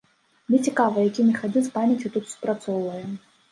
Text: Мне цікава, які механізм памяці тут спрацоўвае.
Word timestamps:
Мне 0.47 0.59
цікава, 0.67 1.03
які 1.09 1.27
механізм 1.29 1.71
памяці 1.77 2.13
тут 2.17 2.35
спрацоўвае. 2.35 3.07